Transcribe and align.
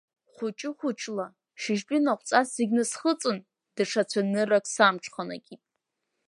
Хәыҷы-хәыҷла, 0.33 1.27
шьыжьтәи 1.61 2.03
наҟәҵас 2.05 2.47
зегьы 2.55 2.75
насхыҵын, 2.77 3.37
даҽа 3.75 4.03
цәаныррак 4.09 4.65
самҽханакит. 4.73 5.61